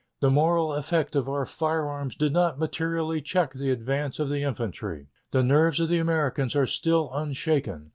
[0.19, 5.09] The moral effect of our firearms did not materially check the advance of the infantry.
[5.29, 7.89] The nerves of the Americans are still unshaken....